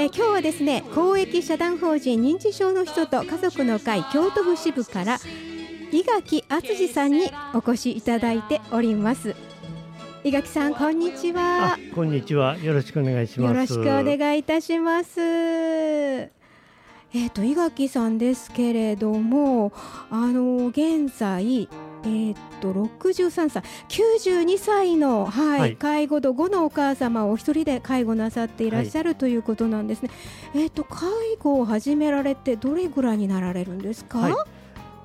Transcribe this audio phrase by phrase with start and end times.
[0.00, 5.18] え今日はですね公益社団法人認知症の人と家族の会京都府支部から
[5.92, 9.36] 伊垣敦さんにお越しいただいております。
[10.24, 11.76] 伊垣さんこんにちは。
[11.94, 12.56] こんにちは。
[12.56, 13.52] よろしくお願いします。
[13.52, 15.20] よろしくお願いいたします。
[15.20, 19.70] えっ、ー、と伊垣さんですけれども
[20.10, 21.68] あの現在
[22.04, 30.10] えー、っと63歳92歳の、はい、はい、介護度5のお母様をお一人で介護なさっていらっしゃる、はい、ということなんですね。
[30.54, 31.08] えー、っと介
[31.38, 34.18] 護を始められてどれぐらいになられるんですか？
[34.18, 34.34] はい。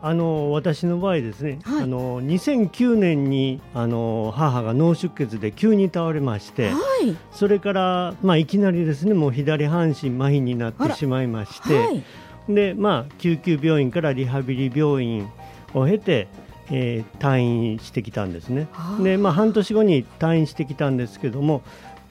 [0.01, 12.03] あの私の場合ですね、はい、あの2009年にあの母が脳出血で急に倒れまして、はい、それから、まあ、いきなりですねもう左半身麻痺になってしまいまして、はい、
[12.47, 15.27] でまあ、救急病院からリハビリ病院
[15.73, 16.27] を経て、
[16.71, 18.67] えー、退院してきたんですね。
[19.01, 21.61] で、まあ、半年後に退院してきたんですけども、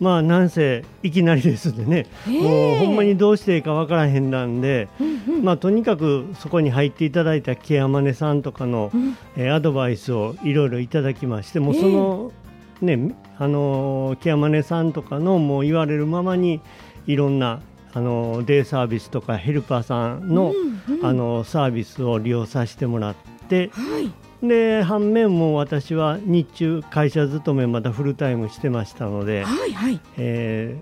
[0.00, 12.32] まあ、なんせいきなりですでね、もうほんまにどうしていいか分からへんなんで、うんうん、まあ、とにかくそこに入っていただいたケアマネさんとかの、うん、えー、アドバイスをいろいろいただきまして、もうその、
[12.80, 16.60] ね、あのケアマネさんとかのもう言われるままに
[17.06, 17.60] いろんな
[17.92, 20.52] あのデイサービスとかヘルパーさんの
[20.88, 23.14] うんうん、あのサービスを利用させてもらっ
[23.48, 24.12] て、はい、
[24.48, 30.81] で反面も私は日中会社勤めまたフルタイムしてましたので、はいはい、え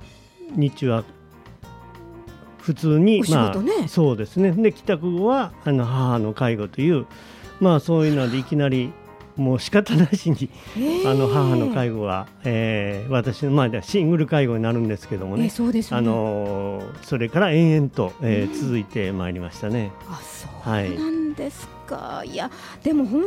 [0.55, 1.05] ー、日中は
[2.59, 4.53] 普通に、ね、まあそうですね。
[4.53, 7.07] で帰宅後はあの母の介護という
[7.61, 8.93] まあそういうのでいきなり
[9.37, 10.51] もう仕方なしに、
[11.07, 19.91] あの母の介護が、えー、私のまあシングル介護になるんですけどもね、えー、そうです、ね、あのそれから延々と、えー、続いてまいりましたね。
[20.09, 22.51] あそうなんですか、はい、いや
[22.83, 23.23] でも本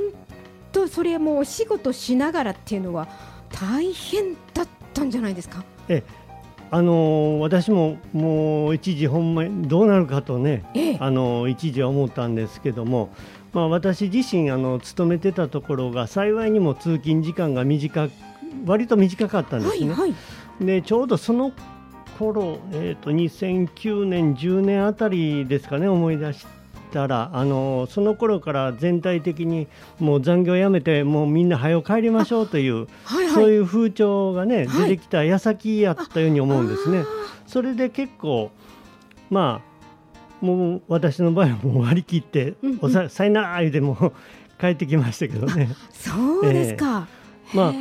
[0.75, 3.07] とそれもお仕事しながらっていうのは
[3.49, 5.63] 大変だったんじゃないですか？
[5.87, 6.03] え
[6.71, 13.09] あのー、私ももう一時ほんまにどうなるかとね、えあのー、一時は思ったんですけども、
[13.53, 18.09] まあ、私自身あの勤めてたところが幸いにも通勤時間が短
[18.65, 19.89] 割と短かったんですね。
[19.91, 20.15] はいは
[20.59, 21.53] い、でちょうどその
[22.19, 26.45] 頃、えーと、と2009年10年あたりですかね思い出し
[26.95, 29.67] たらあのその頃から全体的に
[29.99, 37.03] もう残業やめてもうみんな早く帰りましょうという、はいはい、そういう風潮がね、はい、出てきた矢先やったように思うんですね。
[37.47, 38.49] それで結構
[39.29, 39.61] ま
[40.41, 44.13] あもう私の場合はもう割り切って、おささいならでも
[44.57, 45.69] 帰ってきましたけどね。
[45.91, 47.09] そうですか、
[47.53, 47.73] えー、まあ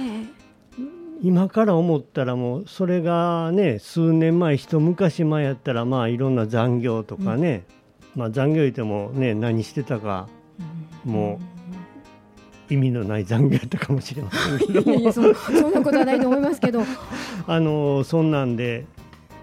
[1.23, 7.65] 今から思ったらもうそれがね数年前一昔前やったらまあいろんな残業とかね、
[8.15, 10.29] まあ、残業いてもね何してたか
[11.05, 11.41] も
[12.71, 14.83] う意味のない残業やったかもしれませんけど。
[14.99, 15.33] もそん
[15.73, 16.83] なことはないと思いますけど。
[17.47, 18.87] あのそんなんで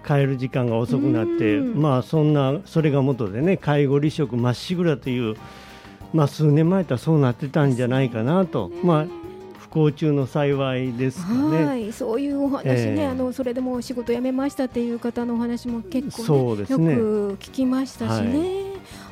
[0.06, 5.36] 帰る時間が遅くなってまあそんなそれが元でね介護離職まっしぐらという
[6.12, 9.21] まあ数年前とはそうなってたんじゃないかなと、まあ
[9.72, 11.64] 行中の幸いですかね。
[11.64, 18.38] はい、そういうお話ね、えー、あのそれでも仕事辞めましたっていう方のお話も結構、ね、そうですね、よく聞きましたしね。
[18.38, 18.48] はい、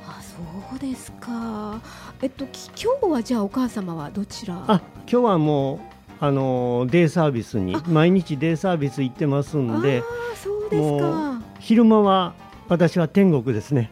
[0.07, 1.81] あ、そうですか。
[2.21, 4.63] えっと今日はじゃあお母様はどちら？
[4.67, 5.79] あ、今日はもう
[6.21, 10.03] あのデイサービスに毎日デイサービス行ってますんで、
[10.35, 11.41] そうですか。
[11.59, 12.35] 昼間は
[12.69, 13.91] 私は天国ですね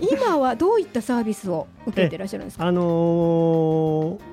[0.00, 2.64] 今はどういったサービスを受けていらっしゃるんですか？
[2.66, 4.31] あのー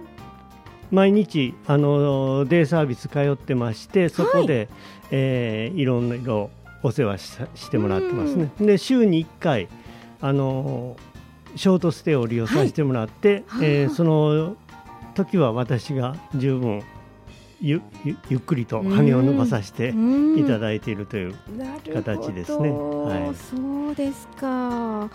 [0.91, 4.67] 毎日あのデイサービス通ってましてそこで、はい
[5.11, 6.49] えー、いろんな色
[6.83, 8.49] お世話ししてもらってますね。
[8.59, 9.67] で週に1回
[10.21, 10.97] あの
[11.55, 14.55] ショートステイを利用させてもらって、はい、えー、その
[15.15, 16.83] 時は私が十分
[17.61, 17.81] ゆ
[18.29, 19.93] ゆっくりと羽を伸ばさせて
[20.37, 21.35] いただいているという
[21.93, 22.69] 形ですね。
[22.69, 25.09] はい、そうですか。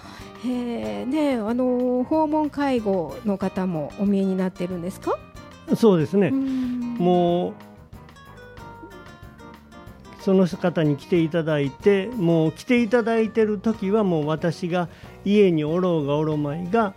[0.45, 5.19] へねあの訪問介護の方もお見えになってるんですか？
[5.77, 7.55] そうですね、もう
[10.23, 14.89] その方に来ていただいてもう来ていただいてる時はもう私が
[15.25, 16.95] 家におろうがおろまいが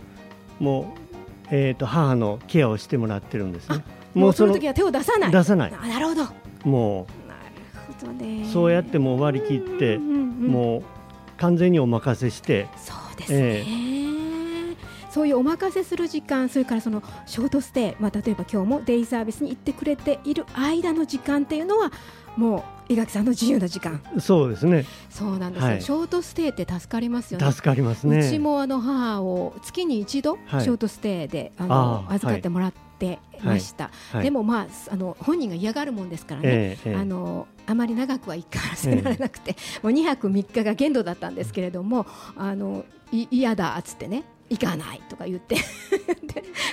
[0.59, 3.83] もう、えーと、母のケアをしてもらってるんですね。
[4.13, 5.31] もうその時は手を出さない。
[5.31, 5.71] 出さない。
[5.71, 6.23] なるほど。
[6.63, 7.41] もうなる
[7.99, 10.83] ほど、ね、そうやってもう割り切って、もう
[11.37, 14.06] 完全にお任せしてそうですね、えー
[15.17, 21.91] そういうお任せする時間それからそのショートステイ、まあ、例えば今日もデイサービスに行ってくれている間の時間っていうのは
[22.35, 23.99] もう伊垣さんの自由な時間。
[24.19, 24.85] そうですね。
[25.09, 27.51] そうなんですよ、はい、ショートステイって助かりますよね。
[27.51, 28.19] 助かりますね。
[28.19, 42.05] うちもあの母を月に一度ショートステイで、はい、あの預かってもらってました、はい、でもまああの本人が嫌がるもんですからね、えーえー、あのあまり長くは行からせられなくて、えー、もう2泊3日が限度だったんですけれども
[42.35, 45.57] あの嫌だっつってね行かないとか言って。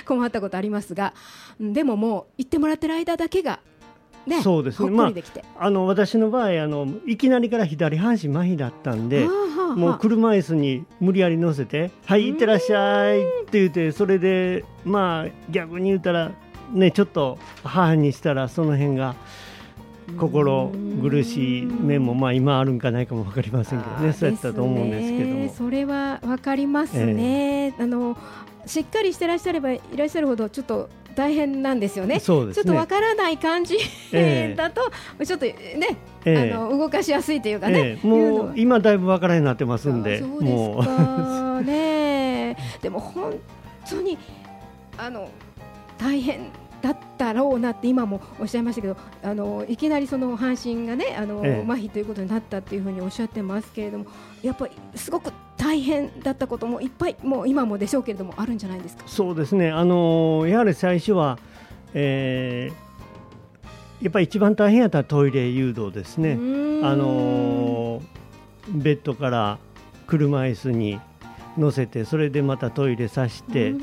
[0.05, 1.13] 困ったことありますが
[1.59, 3.59] でももう行ってもらってる間だけが
[4.27, 5.11] ね、そうですね、まあ、
[5.59, 9.27] あの私の場合あの、いきなりから左半身麻痺だったんで、
[9.75, 16.31] もう車椅子に無理やり乗せて、はい、行ってらっしゃいって言って、それで、まあ、逆に言ったら、
[16.71, 19.13] ね、ちょっと母にしたら、その辺が。
[20.17, 20.71] 心
[21.01, 25.49] 苦しい面もまあ今あるんかないかも分かりませんけどね、そうやったと思うんですけども。
[25.49, 28.17] それは分かりますね、えー、あの
[28.65, 32.19] しっかりしてらっしゃればいらっしゃるほどちょっと大変なんですよね。
[32.19, 33.77] そうですねちょっとわからない感じ、
[34.11, 34.91] えー、だと
[35.23, 35.53] ちょっとね、
[36.25, 37.79] えー、あの動かしやすいというかね。
[37.79, 40.19] えー、もう今だいぶわからなくなってますんで。
[40.19, 42.57] そうですかね。
[42.81, 43.33] でも本
[43.89, 44.17] 当に
[44.97, 45.29] あの
[45.97, 46.51] 大変
[46.85, 54.05] だったろうなって今もおっしゃいましたけどあのいきなりその阪神がねあの、ええ、麻痺ということになったっていうふうにおっしゃってますけれども
[54.43, 59.03] やっぱりすごく大変だったこともいっぱいもう今もでしょうけれどもあるんじゃないですか？
[59.07, 59.71] そうですね。
[59.71, 61.39] あのやはり最初は、
[61.95, 66.33] えー、やっぱり一番大変やったトイレ誘導ですね。
[66.83, 68.03] あの
[68.69, 69.57] ベッドから
[70.05, 70.99] 車椅子に
[71.57, 73.73] 乗せてそれでまたトイレさして、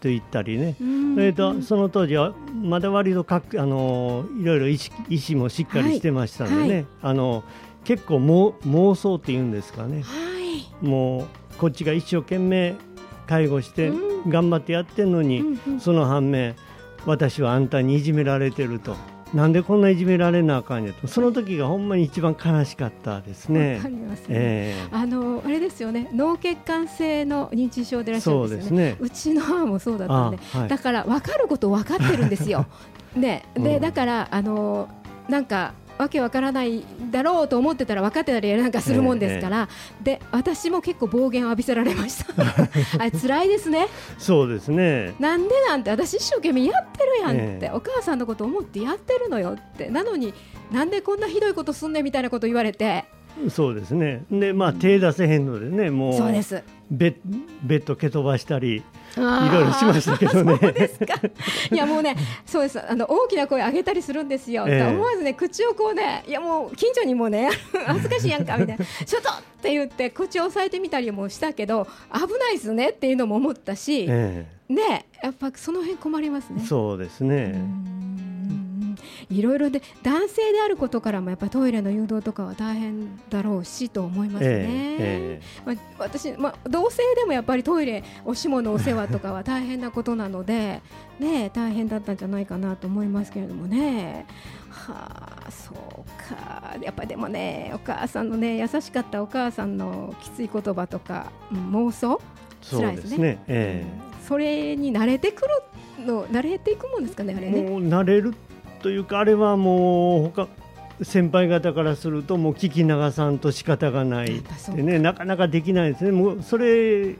[0.00, 0.76] と言ったりね、
[1.18, 6.70] えーと、その当時はまだ割とかあのいろいろ意識意思もしっかりしてましたんでね、はい。
[6.70, 7.44] はい、あの
[7.84, 10.12] 結構も妄想っていうんですかね、は
[10.82, 11.26] い、もう
[11.56, 12.74] こっちが一生懸命
[13.26, 13.92] 介護して
[14.28, 16.54] 頑張ってやってるのに、うん、その反面
[17.06, 18.96] 私はあんたにいじめられてると。
[19.34, 21.08] なんでこんないじめられなあかんやと。
[21.08, 23.80] その時がほんまに一番悲しかったですね。
[23.82, 26.08] かりますね、えー、あのあれですよね。
[26.12, 28.70] 脳血管性の認知症でいらっしゃるんですよね。
[28.70, 28.96] うね。
[29.00, 32.66] うちの母もそうだったんで、はい、だから分かること分かってるんですよ。
[33.16, 33.44] ね。
[33.54, 34.88] で、うん、だからあの
[35.28, 42.32] なんかわけわからないだろうと思ってたら分かってたりなんかするもんですから、ええ、で私も結構暴言を浴びせられました。
[42.98, 43.88] あれ辛いですね。
[44.18, 45.14] そうですね。
[45.18, 49.88] なんでなんて私一生懸命やってるやんって、え、お母さんのこと思ってやってるのよって。
[49.88, 50.34] なのに
[50.70, 53.04] なんでこんなひどいことすんねんみたいなこと言われて
[53.50, 57.16] そうですねでまあ手出せへんのでねもうそうですベ
[57.62, 60.90] ベッド蹴飛ばしたりいろいろしましたけどね。
[61.72, 62.78] いやもうね、そうです。
[62.78, 64.66] あの大きな声上げたりするんですよ。
[64.68, 67.50] えー、思わずね口をこうね、いやもう近所にもね
[67.86, 76.60] 恥ずかしいやんかみたいな、 ちょっとって言って口を押さえてみたりもしたけど危ないですねっていうのも思ったし、えー、ねやっぱその辺困りますね。
[76.60, 77.54] そうですね。
[79.28, 84.50] いろいろで男性であることからもやっぱりトイレの誘導とかは大変だろうしと思いますね。
[84.50, 84.60] えー
[84.98, 90.80] えー、まあ、私、まあ、同性でもやっぱりトイレおしものお世話とかは大変なことなので、
[91.18, 94.26] ね、大変だったんじゃないかなと思いますけれどもね。
[94.70, 95.76] はあそう
[96.28, 102.20] かやっぱりでもねお母さんのね優しかったお母さんのきつい言葉とか、うん、妄想？
[102.70, 103.16] 辛いですね。
[103.16, 105.42] そ、ねえー、それに慣れてく
[105.98, 107.62] るの慣れていくもんですかねあれね。
[107.62, 108.34] もう慣れる
[108.82, 110.48] というかあれはもう他
[111.02, 114.42] 先輩方からするともう聞き流さんと仕方がない
[114.74, 116.12] でねなかなかできないですね。
[116.12, 117.16] もうそれ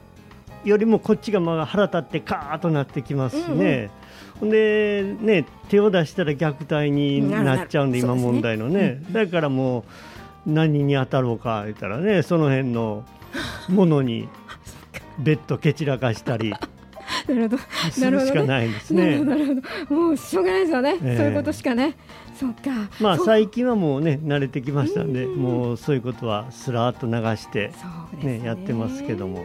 [0.64, 3.90] よりもこっちがまあ腹立ってカーッとなってきますしね、
[4.40, 9.84] うんうん、でね手を出したら虐待になっちゃうんで今問題のね、だからも
[10.46, 13.04] う何に当たろうか言ったらねその辺の
[13.68, 14.28] ものに
[15.18, 16.52] ベッド蹴散らかしたり。
[17.28, 17.56] なるほど。
[18.00, 19.18] なるほど、しかないですね。
[19.20, 19.46] なる
[19.88, 19.94] ほど。
[19.94, 20.96] もうしょうがないですよね。
[21.02, 21.94] えー、そういうことしかね。
[22.34, 22.88] そうか。
[23.00, 27.72] まあ最近はもうね慣れてきましたんで、うもうそういうことはすらっと流して
[28.22, 29.44] ね、ね、やってますけども。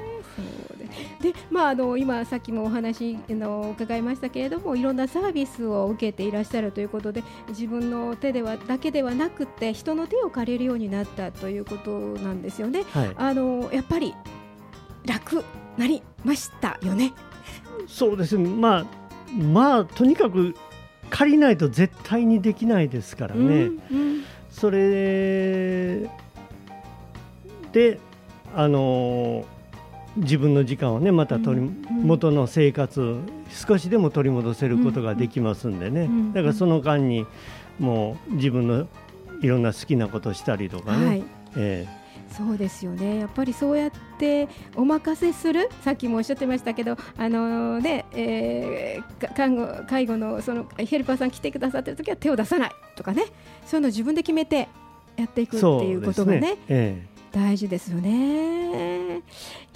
[1.22, 12.84] でまあ、あの今、さっきもお話の伺いましたけれどもいろんなサービスを受けていらっしゃるということで自分の手ではだけではなくて人の手を借りるようになったということなんですよね。
[12.92, 14.14] はい、あのやっぱり
[15.06, 15.46] 楽
[15.78, 17.14] なりましたよね。
[17.88, 18.38] そうです。
[18.38, 18.86] ね、まあ、
[19.34, 20.56] まあ、とにかく
[21.10, 26.10] 借りないと絶対にできないですからね、うんうん、それ
[27.72, 28.00] で、
[28.56, 29.46] あの
[30.18, 33.20] 自分の時間をねまた取り、うんうん、元の生活
[33.50, 37.26] 少しでも取り戻せることができますんでね、うんうん、だからその間に
[37.80, 38.88] もう自分の
[39.42, 41.24] いろんな好きなことしたりとかね、はい、
[41.56, 42.01] えー
[42.32, 43.20] そうですよね。
[43.20, 45.70] やっぱりそうやってお任せする。
[45.82, 53.26] さっきもおっしゃってましたけどあのね、えー、看護介護のそのヘルパーさん来てくださってる時は手を出さないとかね。
[53.66, 54.70] そういうのを自分で決めて
[55.18, 56.58] やっていくっていうことがね、ね。
[56.70, 59.22] ええ、大事ですよね。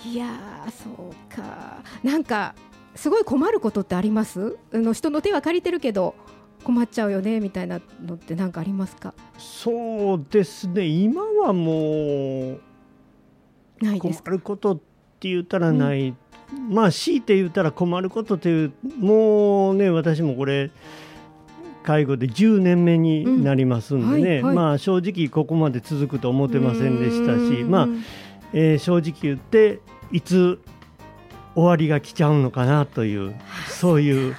[0.06, 1.84] いやそうか。
[2.04, 2.56] なんか
[2.96, 4.58] すごい困ることってあります？
[4.74, 6.16] あの人の手は借りてるけど
[6.65, 9.13] 困っちゃうよねみたいなのって何かありますか？
[9.38, 10.86] そうですね。
[10.86, 12.60] 今はもう
[13.81, 14.75] ない困ることっ
[15.19, 20.72] て言ったらない、うん、まあ強いて言ったら困ることというもうね私もこれ
[21.84, 24.24] 介護で10年目になりますんでね、うん。
[24.24, 27.88] はいはい、まあ正直ここまで続くと思ってませんでしたしまあ、
[28.53, 29.81] えー、正直言って
[30.12, 30.60] いつ
[31.53, 33.36] 終わりが来ちゃうのかなという
[33.69, 34.36] そういう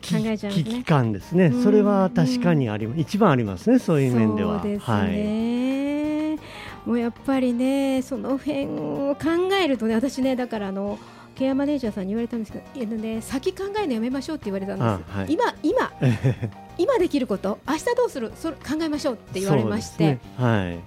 [0.00, 1.52] 危機感ですね。
[1.62, 3.78] それは確かにあり一番ありますね。
[3.78, 4.60] そういう面では。
[4.60, 6.88] でね、はい。
[6.88, 10.98] もうやっぱりね、その辺を考えるとね、私ね、だからあの。
[11.40, 15.16] ケアマネージャーさんに言われたんですけど、ね、先考えるのやめましょうって言われたんです。
[15.16, 15.90] はい、今、今、
[16.76, 20.04] 今できること、明日どうする、それ考えましょうって言われまして。
[20.04, 20.78] ね、はい。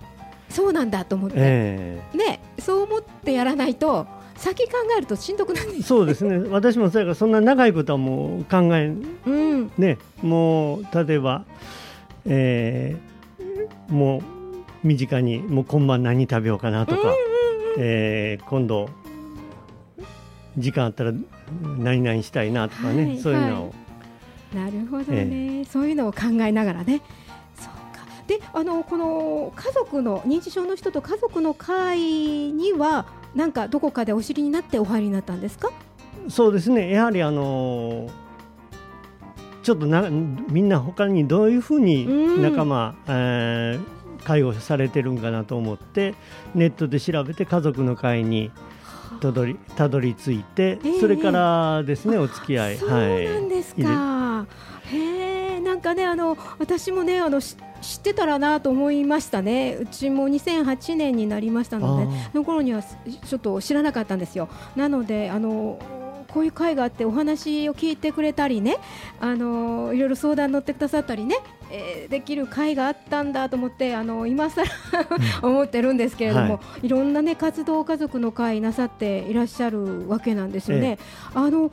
[0.53, 4.05] そうなんだと思って、えー、ね、そう思ってやらないと。
[4.43, 6.37] 先考えるとしんどくなるそうですね。
[6.51, 8.93] 私もそれからそんな長いことはもう考え、
[9.25, 11.45] うん、ねもう例えば、
[12.25, 14.21] えー、もう
[14.85, 17.17] 身近にもう今晩何食べようかなとか、うんうんうん、
[17.77, 18.89] えー、今度
[20.57, 21.13] 時間あったら
[21.79, 23.73] 何々したいなとかね、はい、そういうのを、
[24.57, 27.01] はい、なるほどね、えー、そういうのを考えながらね。
[28.27, 35.71] であのこの家族の認知症の人と家族の会にはなんかどこかでお知りになってお入りになったんですか？
[36.29, 36.91] そうですね。
[36.91, 38.09] やはりあの
[39.63, 42.05] ちょっとなみんな他にどういうふうに
[42.41, 46.15] 仲間、うん、えー、介護されてるんかなと思って
[46.53, 48.51] ネットで調べて家族の会に
[49.21, 54.47] たどりたどり着いて、えー、それからですねお付き合いそうなんですか、はい、
[55.83, 57.55] かねあの私もねあの知
[57.97, 64.47] ってたらなと思いましたね、うちも2008年になりましたので、その頃にはちょっと知らなかったんですよ。
[64.77, 65.77] なのであの
[66.33, 68.77] こういう会があってお話を聞いてくれたりね
[69.19, 71.35] あのいろいろ相談乗ってくださったりね、
[71.69, 74.65] えー、できる会があったんだと思ってあの今更
[75.43, 80.87] 思ってるんですけれども、はい、いろんな、ね、活動家族の会なさっていらっしゃるわけなんですよね。
[80.87, 80.97] ええ、
[81.35, 81.71] あの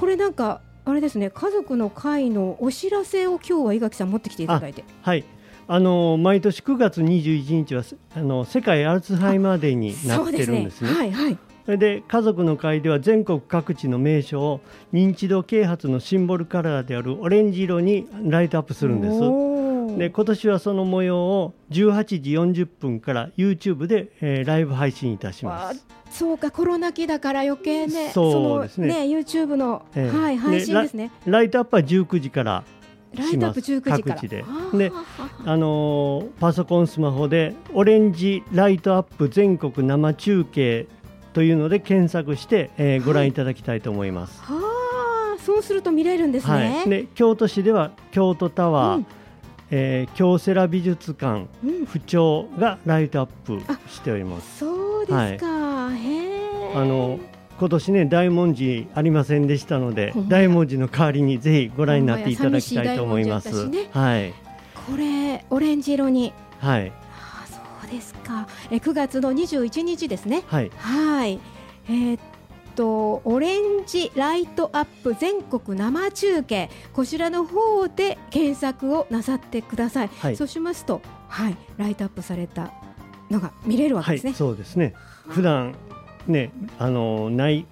[0.00, 4.84] これなんかあれですね家族の会のお知らせを今日は井垣さん持ってきていただいて。
[5.02, 5.24] はい
[5.72, 7.84] あの毎年9月21日は
[8.16, 10.90] あの世界アルツハイマーデーになってるんですね。
[10.90, 14.60] そ、ね、はいはいそれで家族の会では全国各地の名所を
[14.92, 19.69] 認知度啓発のシンボルカラーであるオレンジ色にライトアップするんです。
[19.98, 25.86] で今年はその模様を18時40分から YouTube で、えー、ライブ配信いたします。
[26.10, 28.86] そうかコロナ期だから余計ねそうですね。
[28.88, 31.10] ね YouTube の、えー、はい配信ですね。
[31.26, 32.64] ライトアップは19時から
[33.14, 34.44] ライトアップ19時各地で。
[34.74, 34.92] で
[35.44, 35.56] あ。
[35.56, 40.86] のパソコンスマホでオレンジライトアップ全国生中継
[41.32, 44.40] というので検索して、えー、ご覧いただきたいと思います。
[44.42, 46.52] はあ、そうすると見れるんですね。
[46.52, 49.06] はい、で京都市では京都タワー、うん、
[49.70, 54.58] えー、京セラ美術館、うん、府庁がライトアップしております。
[54.58, 55.46] そうですか。
[55.46, 56.24] はい、へ
[56.72, 56.72] え。
[56.74, 57.18] あの
[57.58, 63.68] 今年ね大文字ありませんでしたので大文字の代わりにぜひご覧になっていただきたいと思います。
[63.68, 64.32] ね、はい。
[64.86, 66.32] これオレンジ色に。
[66.58, 66.90] はい。
[66.90, 68.48] あそうですか。
[68.70, 70.42] え9月の21日ですね。
[70.46, 70.70] はい。
[70.78, 71.40] はい。
[71.88, 72.20] えー、っ
[72.80, 80.08] とオレンジライトアップ全国生中継こちらの方で検索をなさってください。
[80.08, 82.72] はい、そうしますとはいライトアップされた
[83.30, 84.30] のが見れるわけですね。
[84.30, 84.94] はい、そうですね。
[85.28, 85.74] 普段
[86.26, 87.66] ねあのない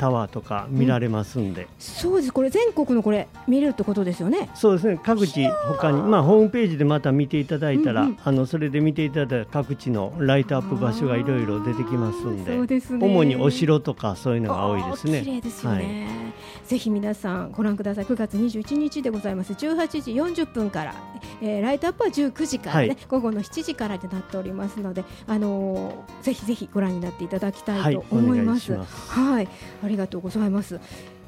[0.00, 2.32] タワーとか見られますんで、うん、そうです。
[2.32, 4.48] これ全国のこれ見れるってことですよね。
[4.54, 4.98] そうですね。
[5.04, 13.06] 各地他にまあホームページでまた見ていただいたら、うんうん、あのそれで見ていただいた各地のライトアップ場所がいろいろ出てきますんでそうですね。
[13.06, 15.20] 主にお城とかそういうのが多いですね。
[15.20, 18.06] 綺麗ですよね、はい、ぜひ皆さんご覧ください。
[18.06, 19.52] 9月21日でございます。
[19.52, 20.94] 18時40分から、
[21.42, 28.40] えー、ライトアップは19時からね、はい、午後の7時からとなっておりますのであのー、ぜひぜひご覧になっていただきたいと思い。
[28.42, 28.86] ます、はい、
[29.34, 29.48] はい
[29.90, 30.80] りがとうございます。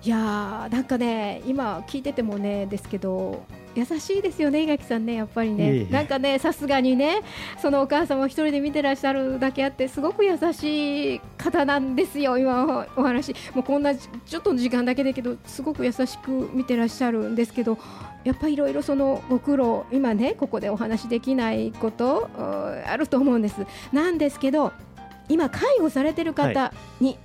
[0.04, 7.22] いやなんかね今聞いててもねですけど優しいですよね、井垣さんね、やっぱりね、なんかね、さすがにね、
[7.56, 17.78] そのお母様を一人で見てらっしゃるだけあって、すごく優しい方なんですよ、今お話、もうこんなちょっとの時間だけだけど、すごく優しく見てらっしゃるんですけど、
[18.24, 23.64] やっぱりいろいろそのご苦労、今ね、ここでお話できないことあると思うんです。
[23.90, 24.72] なんですけど、
[25.30, 27.18] 今、介護されてる方に、はい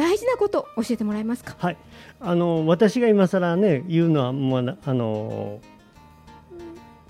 [0.00, 1.54] 大事なこと教えてもらえますか？
[1.58, 1.76] はい、
[2.20, 5.60] あの私が今更ね言うのはもうあの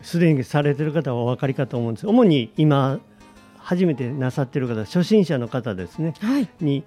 [0.02, 2.98] すでにされてる方はお分かりかと思うんです主に今
[3.58, 6.82] 初めてなさってる方初心者の方ですね、はい、に、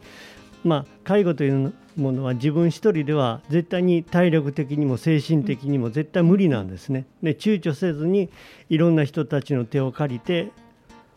[0.65, 7.05] まあ、介護というものは自分一人では絶対に体力的にも精神的にも絶対無理なんですね。
[7.21, 8.29] で躊躇せずに
[8.67, 10.51] いろんな人たちの手を借りて、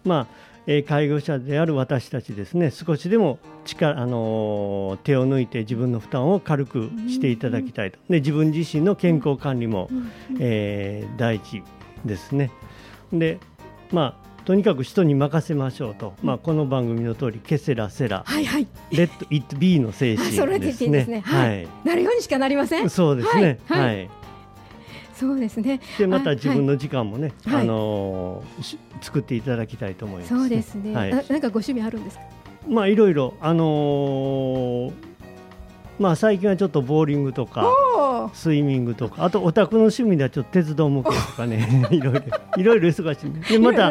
[0.05, 0.46] まあ
[0.87, 7.99] 介護者である私たちですね少しでも力、あの手を抜いて自分の負担を軽くしていただきたいと。
[8.09, 9.89] で自分自身の健康管理も、
[10.39, 11.63] えー、第一
[12.05, 12.51] ですね。
[13.13, 13.39] で
[13.93, 20.31] まあとにかく人に任せましょうと、まあ、この番組の通り、ケセラセラ、はいはい、レッド・イット・ビーの精神
[20.61, 21.03] ですね。
[21.05, 21.21] すね。
[21.25, 22.89] はい、なるようにしかなりません。
[22.89, 23.59] そうですね。
[23.67, 24.26] はい、はい
[25.19, 25.81] そうですね。
[25.99, 30.95] でまた自分の時間もね、はい、あのー、作っていただきたいと思います、ね、そうですね。
[30.95, 32.23] はい、ななんかご趣味あるんですか？
[32.69, 33.35] まあいろいろ。
[33.41, 34.93] あのー、
[35.99, 42.21] まあ最近はちょっとボーリングとかスイミングとかあとお宅の趣味ではちょっと鉄道模型とかね いろいろ
[42.59, 43.91] いろいろ忙しい、ね、でまた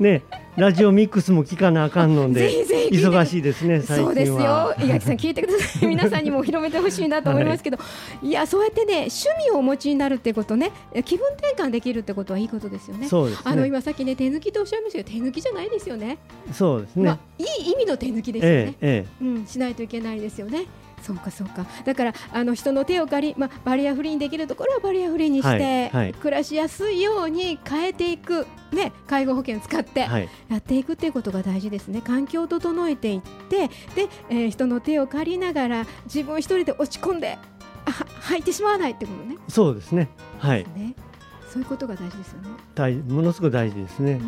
[0.00, 0.22] ね
[0.54, 4.74] ラジオミックスも聞かなあかんので忙しいですねそうですよ。
[4.78, 5.86] 伊垣さん聞いてください。
[5.86, 7.84] 皆さんにも広めてほしいなと思いますけど、は
[8.22, 10.72] い、いやそうやってね趣味をお持ちになるってことね
[11.04, 13.08] 気分転換できるってことはいいことですよね。
[13.08, 16.18] そうです、ね、あの今さっきね手抜きとおっしゃいましたけど手抜きじゃないですよね。
[16.52, 20.66] そうですね、まあ、いい意味の手抜きですよね、えええ、うんしないといけないですよね
[21.02, 21.66] そうかそうか。
[21.84, 32.00] だからあの人の手を借り、まあ、バリアフリーにできるところはバリアフリーにして、はいはい、暮らしやすいように変えていく、ね、介護保険を使ってやっていくっていうことが大事ですね。
[32.00, 37.38] 環境を整えていってで、えー、人の手を借りながら自分一人で落ち込んで
[37.84, 39.36] あ吐いてしまわないってことね。
[39.48, 40.08] そうですね。
[40.38, 40.64] はい。
[40.76, 40.94] ね。
[41.48, 42.48] そういうことが大事ですよね。
[42.74, 44.20] 大ものすごく大事ですね。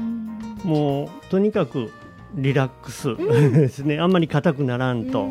[0.64, 1.90] もうとにかく
[2.35, 5.26] リラックス ですね、あんまり硬くならんと。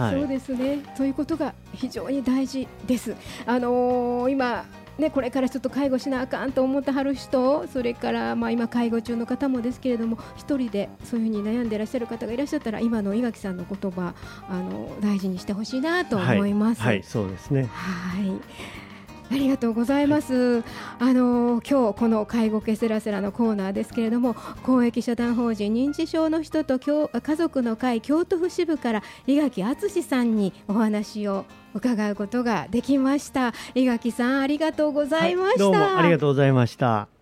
[0.00, 0.78] はい、そうですね。
[0.96, 3.14] そういうことが非常に大事です。
[3.46, 4.64] あのー、今
[4.98, 14.14] ね、これからちょっと介護しなあかんと思ってはる人それからまあ今、介護中の方もですけれども一人でそういうふうに悩んでいらっしゃる方がいらっしゃったら今の井垣さんの言葉
[14.48, 16.82] あの大事にしてほしいなと思います。
[16.82, 17.68] はい、はい、そうですね。
[17.72, 18.30] はい
[19.30, 20.64] ありがとうございます。
[20.98, 24.34] あの今日この介護ケセラセラのコーナーですけれども、
[24.64, 33.54] 公益社団法人認知症の人と家族の会京都府支部から伊垣敦さんにお話を伺うことができました。
[33.74, 37.19] 伊垣さんありがとうございました、はい、どうもありがとうございました。